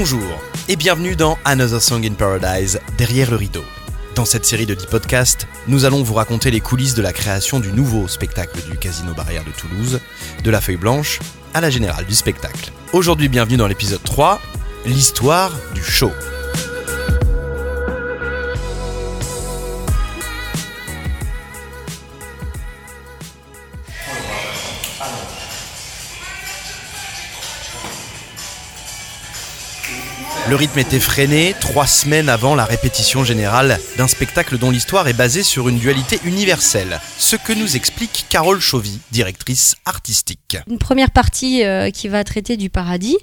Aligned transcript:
Bonjour 0.00 0.40
et 0.68 0.76
bienvenue 0.76 1.16
dans 1.16 1.36
Another 1.44 1.82
Song 1.82 2.06
in 2.06 2.14
Paradise, 2.14 2.78
derrière 2.96 3.32
le 3.32 3.36
rideau. 3.36 3.64
Dans 4.14 4.24
cette 4.24 4.46
série 4.46 4.64
de 4.64 4.74
10 4.74 4.86
podcasts, 4.86 5.48
nous 5.66 5.86
allons 5.86 6.04
vous 6.04 6.14
raconter 6.14 6.52
les 6.52 6.60
coulisses 6.60 6.94
de 6.94 7.02
la 7.02 7.12
création 7.12 7.58
du 7.58 7.72
nouveau 7.72 8.06
spectacle 8.06 8.60
du 8.70 8.78
Casino 8.78 9.12
Barrière 9.12 9.42
de 9.42 9.50
Toulouse, 9.50 9.98
de 10.44 10.50
la 10.52 10.60
feuille 10.60 10.76
blanche 10.76 11.18
à 11.52 11.60
la 11.60 11.68
générale 11.68 12.06
du 12.06 12.14
spectacle. 12.14 12.70
Aujourd'hui, 12.92 13.28
bienvenue 13.28 13.56
dans 13.56 13.66
l'épisode 13.66 14.04
3, 14.04 14.40
l'histoire 14.86 15.50
du 15.74 15.82
show. 15.82 16.12
Le 30.48 30.56
rythme 30.56 30.78
était 30.78 31.00
freiné 31.00 31.54
trois 31.60 31.86
semaines 31.86 32.28
avant 32.28 32.54
la 32.54 32.64
répétition 32.64 33.22
générale 33.24 33.78
d'un 33.96 34.08
spectacle 34.08 34.56
dont 34.56 34.70
l'histoire 34.70 35.06
est 35.08 35.12
basée 35.12 35.42
sur 35.42 35.68
une 35.68 35.78
dualité 35.78 36.18
universelle, 36.24 37.00
ce 37.18 37.36
que 37.36 37.52
nous 37.52 37.76
explique 37.76 38.26
Carole 38.28 38.60
Chauvy, 38.60 38.98
directrice 39.12 39.76
artistique. 39.84 40.56
Une 40.68 40.78
première 40.78 41.10
partie 41.10 41.64
euh, 41.64 41.90
qui 41.90 42.08
va 42.08 42.24
traiter 42.24 42.56
du 42.56 42.70
paradis, 42.70 43.18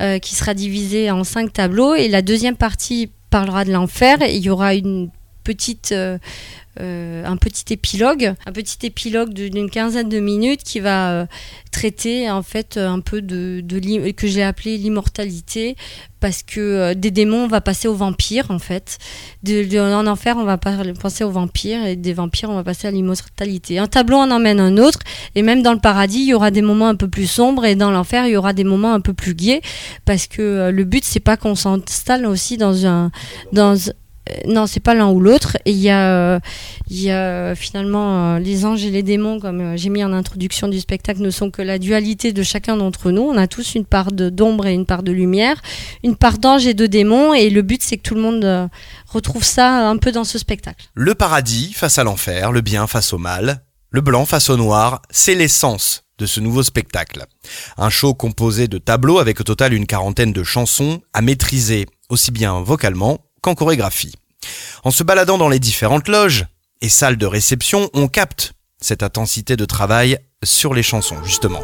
euh, 0.00 0.18
qui 0.18 0.34
sera 0.34 0.54
divisée 0.54 1.10
en 1.10 1.22
cinq 1.22 1.52
tableaux, 1.52 1.94
et 1.94 2.08
la 2.08 2.22
deuxième 2.22 2.56
partie 2.56 3.10
parlera 3.30 3.64
de 3.64 3.72
l'enfer, 3.72 4.18
il 4.22 4.38
y 4.38 4.48
aura 4.48 4.74
une 4.74 5.10
euh, 5.92 6.18
euh, 6.80 7.24
un 7.24 7.36
petit 7.36 7.72
épilogue, 7.72 8.34
un 8.46 8.52
petit 8.52 8.84
épilogue 8.84 9.32
d'une 9.32 9.70
quinzaine 9.70 10.08
de 10.08 10.18
minutes 10.18 10.64
qui 10.64 10.80
va 10.80 11.12
euh, 11.12 11.26
traiter 11.70 12.28
en 12.28 12.42
fait 12.42 12.78
un 12.78 12.98
peu 12.98 13.22
de, 13.22 13.60
de 13.62 14.10
que 14.10 14.26
j'ai 14.26 14.42
appelé 14.42 14.76
l'immortalité 14.76 15.76
parce 16.18 16.42
que 16.42 16.94
des 16.94 17.12
démons 17.12 17.44
on 17.44 17.46
va 17.46 17.60
passer 17.60 17.86
aux 17.86 17.94
vampires 17.94 18.50
en 18.50 18.58
fait, 18.58 18.98
de, 19.44 19.78
en 19.78 20.06
enfer 20.08 20.36
on 20.36 20.42
va 20.42 20.58
penser 20.58 21.22
aux 21.22 21.30
vampires 21.30 21.86
et 21.86 21.94
des 21.94 22.12
vampires 22.12 22.50
on 22.50 22.56
va 22.56 22.64
passer 22.64 22.88
à 22.88 22.90
l'immortalité. 22.90 23.78
Un 23.78 23.86
tableau 23.86 24.16
en 24.16 24.32
emmène 24.32 24.58
un 24.58 24.76
autre 24.76 24.98
et 25.36 25.42
même 25.42 25.62
dans 25.62 25.74
le 25.74 25.80
paradis 25.80 26.20
il 26.20 26.28
y 26.28 26.34
aura 26.34 26.50
des 26.50 26.62
moments 26.62 26.88
un 26.88 26.96
peu 26.96 27.08
plus 27.08 27.26
sombres 27.26 27.64
et 27.66 27.76
dans 27.76 27.92
l'enfer 27.92 28.26
il 28.26 28.32
y 28.32 28.36
aura 28.36 28.52
des 28.52 28.64
moments 28.64 28.94
un 28.94 29.00
peu 29.00 29.12
plus 29.12 29.34
gais 29.34 29.60
parce 30.06 30.26
que 30.26 30.70
le 30.70 30.84
but 30.84 31.04
c'est 31.04 31.20
pas 31.20 31.36
qu'on 31.36 31.54
s'installe 31.54 32.26
aussi 32.26 32.56
dans 32.56 32.84
un 32.84 33.12
dans 33.52 33.76
non, 34.46 34.66
c'est 34.66 34.80
pas 34.80 34.94
l'un 34.94 35.10
ou 35.10 35.20
l'autre. 35.20 35.56
Il 35.66 35.76
y 35.76 35.90
a, 35.90 36.14
euh, 36.14 36.40
il 36.88 37.02
y 37.02 37.10
a 37.10 37.18
euh, 37.18 37.54
finalement 37.54 38.36
euh, 38.36 38.38
les 38.38 38.64
anges 38.64 38.84
et 38.84 38.90
les 38.90 39.02
démons, 39.02 39.38
comme 39.38 39.60
euh, 39.60 39.76
j'ai 39.76 39.90
mis 39.90 40.02
en 40.02 40.12
introduction 40.12 40.68
du 40.68 40.80
spectacle, 40.80 41.20
ne 41.20 41.30
sont 41.30 41.50
que 41.50 41.60
la 41.60 41.78
dualité 41.78 42.32
de 42.32 42.42
chacun 42.42 42.76
d'entre 42.76 43.10
nous. 43.10 43.22
On 43.22 43.36
a 43.36 43.46
tous 43.46 43.74
une 43.74 43.84
part 43.84 44.12
d'ombre 44.12 44.66
et 44.66 44.72
une 44.72 44.86
part 44.86 45.02
de 45.02 45.12
lumière, 45.12 45.60
une 46.02 46.16
part 46.16 46.38
d'ange 46.38 46.66
et 46.66 46.74
de 46.74 46.86
démons. 46.86 47.34
Et 47.34 47.50
le 47.50 47.62
but, 47.62 47.82
c'est 47.82 47.98
que 47.98 48.02
tout 48.02 48.14
le 48.14 48.22
monde 48.22 48.44
euh, 48.44 48.66
retrouve 49.08 49.44
ça 49.44 49.88
un 49.88 49.98
peu 49.98 50.10
dans 50.10 50.24
ce 50.24 50.38
spectacle. 50.38 50.86
Le 50.94 51.14
paradis 51.14 51.72
face 51.74 51.98
à 51.98 52.04
l'enfer, 52.04 52.50
le 52.50 52.62
bien 52.62 52.86
face 52.86 53.12
au 53.12 53.18
mal, 53.18 53.62
le 53.90 54.00
blanc 54.00 54.24
face 54.24 54.48
au 54.48 54.56
noir, 54.56 55.02
c'est 55.10 55.34
l'essence 55.34 56.02
de 56.18 56.26
ce 56.26 56.40
nouveau 56.40 56.62
spectacle. 56.62 57.24
Un 57.76 57.90
show 57.90 58.14
composé 58.14 58.68
de 58.68 58.78
tableaux 58.78 59.18
avec 59.18 59.40
au 59.40 59.44
total 59.44 59.74
une 59.74 59.86
quarantaine 59.86 60.32
de 60.32 60.44
chansons 60.44 61.00
à 61.12 61.20
maîtriser 61.20 61.86
aussi 62.08 62.30
bien 62.30 62.60
vocalement 62.60 63.18
qu'en 63.44 63.54
chorégraphie. 63.54 64.14
En 64.84 64.90
se 64.90 65.02
baladant 65.02 65.36
dans 65.36 65.50
les 65.50 65.58
différentes 65.58 66.08
loges 66.08 66.46
et 66.80 66.88
salles 66.88 67.18
de 67.18 67.26
réception, 67.26 67.90
on 67.92 68.08
capte 68.08 68.54
cette 68.80 69.02
intensité 69.02 69.56
de 69.56 69.66
travail 69.66 70.18
sur 70.42 70.72
les 70.72 70.82
chansons, 70.82 71.22
justement. 71.24 71.60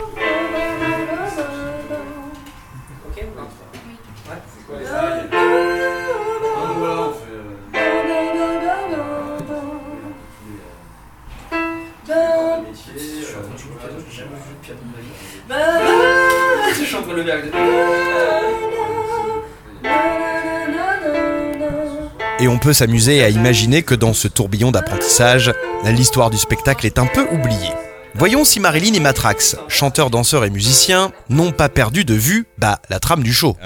Et 22.41 22.49
on 22.49 22.59
peut 22.59 22.73
s'amuser 22.73 23.23
à 23.23 23.29
imaginer 23.29 23.83
que 23.83 23.95
dans 23.95 24.15
ce 24.15 24.27
tourbillon 24.27 24.71
d'apprentissage, 24.71 25.53
l'histoire 25.85 26.31
du 26.31 26.39
spectacle 26.39 26.87
est 26.87 26.99
un 26.99 27.07
peu 27.07 27.27
oubliée. 27.31 27.71
Voyons 28.15 28.45
si 28.45 28.59
Marilyn 28.61 28.95
et 28.95 29.01
Matrax, 29.01 29.57
chanteurs, 29.69 30.11
danseurs 30.11 30.45
et 30.45 30.51
musiciens, 30.51 31.13
n'ont 31.29 31.53
pas 31.53 31.69
perdu 31.69 32.05
de 32.05 32.15
vue 32.15 32.47
bah, 32.59 32.81
la 32.89 32.99
trame 32.99 33.23
du 33.23 33.33
show. 33.33 33.57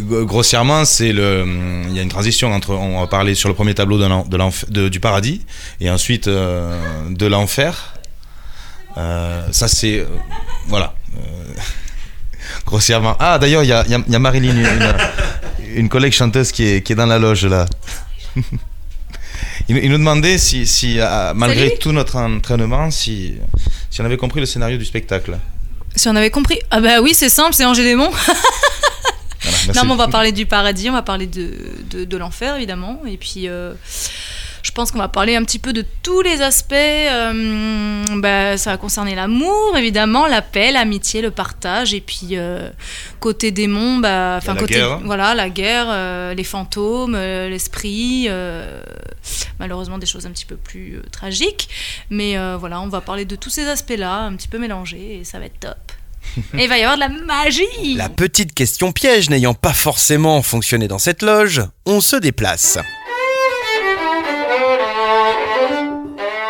Gro- 0.00 0.24
grossièrement, 0.24 0.82
le, 1.00 1.44
il 1.88 1.94
y 1.94 1.98
a 1.98 2.02
une 2.02 2.08
transition 2.08 2.52
entre, 2.52 2.70
on 2.70 3.00
va 3.00 3.06
parler 3.06 3.34
sur 3.34 3.48
le 3.48 3.54
premier 3.54 3.74
tableau 3.74 3.98
de 3.98 4.88
du 4.88 4.98
paradis 4.98 5.44
et 5.80 5.88
ensuite 5.90 6.26
euh, 6.26 6.74
de 7.10 7.26
l'enfer. 7.26 7.94
Euh, 8.96 9.46
ça 9.52 9.68
c'est, 9.68 10.00
euh, 10.00 10.06
voilà, 10.68 10.94
grossièrement. 12.66 13.14
Ah 13.20 13.38
d'ailleurs, 13.38 13.62
il 13.62 13.68
y 13.68 13.72
a, 13.72 14.18
Marilyn, 14.18 14.54
une, 15.76 15.88
collègue 15.88 16.12
chanteuse 16.12 16.50
qui 16.50 16.64
est 16.64 16.94
dans 16.94 17.06
la 17.06 17.18
loge 17.18 17.46
là. 17.46 17.66
Il, 19.68 19.76
il 19.78 19.90
nous 19.90 19.98
demandait 19.98 20.38
si, 20.38 20.66
si 20.66 20.98
euh, 20.98 21.32
malgré 21.34 21.68
Salut. 21.68 21.78
tout 21.78 21.92
notre 21.92 22.16
entraînement, 22.16 22.90
si, 22.90 23.34
si 23.90 24.00
on 24.00 24.04
avait 24.04 24.16
compris 24.16 24.40
le 24.40 24.46
scénario 24.46 24.76
du 24.78 24.84
spectacle. 24.84 25.38
Si 25.96 26.08
on 26.08 26.16
avait 26.16 26.30
compris. 26.30 26.58
Ah 26.70 26.80
bah 26.80 27.00
oui, 27.00 27.12
c'est 27.14 27.28
simple, 27.28 27.54
c'est 27.54 27.64
Ange 27.64 27.78
et 27.78 27.84
Démon. 27.84 28.10
Voilà. 29.64 29.80
Non, 29.80 29.86
mais 29.86 29.92
on 29.92 29.96
va 29.96 30.08
parler 30.08 30.30
du 30.32 30.46
paradis, 30.46 30.88
on 30.88 30.92
va 30.92 31.02
parler 31.02 31.26
de, 31.26 31.50
de, 31.90 32.04
de 32.04 32.16
l'enfer, 32.16 32.56
évidemment. 32.56 33.00
Et 33.06 33.16
puis, 33.16 33.48
euh, 33.48 33.74
je 34.62 34.70
pense 34.70 34.90
qu'on 34.92 34.98
va 34.98 35.08
parler 35.08 35.34
un 35.36 35.44
petit 35.44 35.58
peu 35.58 35.72
de 35.72 35.84
tous 36.02 36.22
les 36.22 36.40
aspects. 36.40 36.72
euh, 36.72 38.04
bah, 38.20 38.56
ça 38.56 38.70
va 38.70 38.76
concerner 38.76 39.14
l'amour, 39.14 39.76
évidemment, 39.76 40.26
la 40.26 40.42
paix, 40.42 40.70
l'amitié, 40.72 41.20
le 41.20 41.30
partage. 41.30 41.94
Et 41.94 42.00
puis, 42.00 42.28
euh, 42.32 42.70
côté 43.20 43.50
démon, 43.50 43.98
bah, 43.98 44.36
enfin, 44.38 44.54
La 44.54 44.60
côté. 44.60 44.74
guerre. 44.74 45.00
Voilà, 45.04 45.34
la 45.34 45.50
guerre, 45.50 45.86
euh, 45.88 46.34
les 46.34 46.44
fantômes, 46.44 47.14
euh, 47.14 47.48
l'esprit. 47.48 48.26
euh, 48.28 48.82
malheureusement, 49.58 49.98
des 49.98 50.06
choses 50.06 50.26
un 50.26 50.30
petit 50.30 50.46
peu 50.46 50.56
plus 50.56 50.96
euh, 50.96 51.02
tragiques. 51.10 51.68
Mais 52.10 52.36
euh, 52.38 52.56
voilà, 52.58 52.80
on 52.80 52.88
va 52.88 53.00
parler 53.00 53.24
de 53.24 53.36
tous 53.36 53.50
ces 53.50 53.66
aspects-là, 53.68 54.20
un 54.22 54.34
petit 54.36 54.48
peu 54.48 54.58
mélangés, 54.58 55.18
et 55.20 55.24
ça 55.24 55.38
va 55.38 55.46
être 55.46 55.58
top. 55.60 55.76
et 56.56 56.62
il 56.64 56.68
va 56.68 56.78
y 56.78 56.82
avoir 56.82 56.94
de 56.96 57.00
la 57.00 57.08
magie! 57.08 57.94
La 57.96 58.08
petite 58.08 58.54
question 58.54 58.92
piège 58.92 59.28
n'ayant 59.28 59.54
pas 59.54 59.72
forcément 59.72 60.40
fonctionné 60.42 60.86
dans 60.86 61.00
cette 61.00 61.20
loge, 61.22 61.62
on 61.84 62.00
se 62.00 62.14
déplace. 62.16 62.78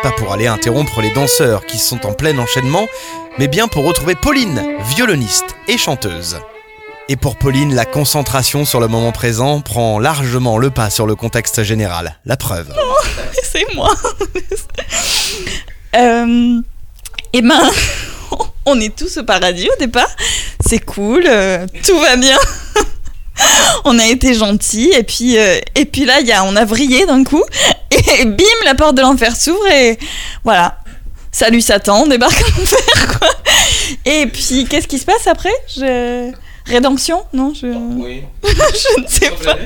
Pas 0.03 0.11
pour 0.11 0.33
aller 0.33 0.47
interrompre 0.47 1.01
les 1.01 1.11
danseurs 1.11 1.65
qui 1.65 1.79
sont 1.79 2.05
en 2.05 2.11
plein 2.11 2.37
enchaînement, 2.37 2.87
mais 3.39 3.47
bien 3.47 3.69
pour 3.69 3.85
retrouver 3.85 4.15
Pauline, 4.15 4.61
violoniste 4.81 5.55
et 5.69 5.77
chanteuse. 5.77 6.39
Et 7.07 7.15
pour 7.15 7.37
Pauline, 7.37 7.73
la 7.73 7.85
concentration 7.85 8.65
sur 8.65 8.81
le 8.81 8.89
moment 8.89 9.13
présent 9.13 9.61
prend 9.61 9.99
largement 9.99 10.57
le 10.57 10.71
pas 10.71 10.89
sur 10.89 11.07
le 11.07 11.15
contexte 11.15 11.63
général. 11.63 12.17
La 12.25 12.35
preuve. 12.35 12.73
c'est 13.43 13.65
moi. 13.75 13.93
euh, 15.95 16.61
et 17.31 17.41
ben, 17.41 17.71
on 18.65 18.81
est 18.81 18.93
tous 18.93 19.17
au 19.17 19.23
paradis 19.23 19.69
au 19.73 19.79
départ. 19.79 20.13
C'est 20.65 20.83
cool, 20.83 21.23
euh, 21.27 21.65
tout 21.85 21.97
va 21.97 22.17
bien. 22.17 22.37
on 23.85 23.97
a 23.99 24.07
été 24.07 24.33
gentils 24.33 24.91
et 24.93 25.03
puis 25.03 25.37
euh, 25.37 25.59
et 25.75 25.85
puis 25.85 26.03
là, 26.03 26.19
y 26.19 26.33
a, 26.33 26.43
on 26.43 26.57
a 26.57 26.65
vrillé 26.65 27.05
d'un 27.05 27.23
coup 27.23 27.43
et 28.19 28.25
bim, 28.25 28.43
la 28.65 28.75
porte 28.75 28.95
de 28.95 29.01
l'enfer 29.01 29.35
s'ouvre 29.35 29.67
et 29.67 29.97
voilà. 30.43 30.77
Salut 31.31 31.61
Satan, 31.61 32.03
on 32.03 32.07
débarque 32.07 32.41
en 32.41 32.61
enfer 32.61 33.17
quoi. 33.19 33.29
Et 34.05 34.27
puis 34.27 34.65
qu'est-ce 34.69 34.87
qui 34.87 34.99
se 34.99 35.05
passe 35.05 35.27
après? 35.27 35.53
Je... 35.75 36.31
Rédemption? 36.65 37.23
Non, 37.33 37.53
je... 37.53 37.67
je 38.43 39.01
ne 39.01 39.07
sais 39.07 39.31
pas. 39.43 39.57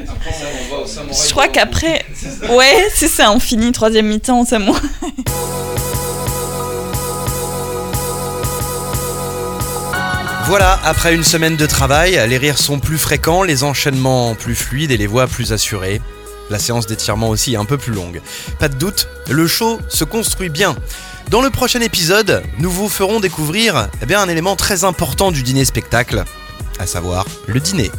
Je 1.11 1.31
crois 1.31 1.47
qu'après, 1.47 2.03
ouais, 2.49 2.87
c'est 2.93 3.07
ça, 3.07 3.31
on 3.31 3.39
finit 3.39 3.71
troisième 3.71 4.07
mi-temps, 4.07 4.45
c'est 4.45 4.59
moi. 4.59 4.79
Voilà, 10.45 10.79
après 10.85 11.13
une 11.13 11.25
semaine 11.25 11.57
de 11.57 11.65
travail, 11.65 12.17
les 12.29 12.37
rires 12.37 12.57
sont 12.57 12.79
plus 12.79 12.97
fréquents, 12.97 13.43
les 13.43 13.65
enchaînements 13.65 14.33
plus 14.33 14.55
fluides 14.55 14.91
et 14.91 14.97
les 14.97 15.05
voix 15.05 15.27
plus 15.27 15.51
assurées. 15.51 16.01
La 16.49 16.59
séance 16.59 16.87
d'étirement 16.87 17.29
aussi 17.29 17.53
est 17.53 17.57
un 17.57 17.65
peu 17.65 17.77
plus 17.77 17.93
longue. 17.93 18.21
Pas 18.59 18.69
de 18.69 18.75
doute, 18.75 19.07
le 19.29 19.47
show 19.47 19.79
se 19.89 20.03
construit 20.03 20.49
bien. 20.49 20.75
Dans 21.29 21.41
le 21.41 21.49
prochain 21.49 21.81
épisode, 21.81 22.43
nous 22.57 22.71
vous 22.71 22.87
ferons 22.87 23.19
découvrir 23.19 23.89
eh 24.01 24.13
un 24.13 24.29
élément 24.29 24.55
très 24.55 24.85
important 24.85 25.31
du 25.31 25.43
dîner 25.43 25.65
spectacle, 25.65 26.23
à 26.79 26.87
savoir 26.87 27.25
le 27.47 27.59
dîner. 27.59 27.91